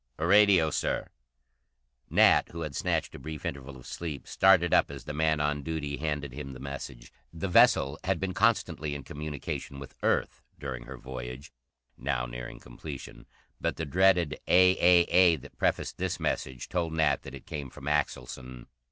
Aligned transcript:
"A 0.17 0.25
radio, 0.25 0.71
Sir!" 0.71 1.09
Nat, 2.09 2.49
who 2.49 2.61
had 2.61 2.75
snatched 2.75 3.13
a 3.13 3.19
brief 3.19 3.45
interval 3.45 3.77
of 3.77 3.85
sleep, 3.85 4.27
started 4.27 4.73
up 4.73 4.89
as 4.89 5.03
the 5.03 5.13
man 5.13 5.39
on 5.39 5.61
duty 5.61 5.97
handed 5.97 6.33
him 6.33 6.53
the 6.53 6.59
message. 6.59 7.13
The 7.31 7.47
vessel 7.47 7.99
had 8.03 8.19
been 8.19 8.33
constantly 8.33 8.95
in 8.95 9.03
communication 9.03 9.77
with 9.77 9.93
Earth 10.01 10.41
during 10.57 10.85
her 10.85 10.97
voyage, 10.97 11.51
now 11.99 12.25
nearing 12.25 12.59
completion, 12.59 13.27
but 13.59 13.75
the 13.75 13.85
dreaded 13.85 14.39
A 14.47 14.71
A 14.79 15.01
A 15.03 15.35
that 15.35 15.55
prefaced 15.59 15.99
this 15.99 16.19
message 16.19 16.67
told 16.67 16.93
Nat 16.93 17.21
that 17.21 17.35
it 17.35 17.45
came 17.45 17.69
from 17.69 17.85
Axelson. 17.85 18.65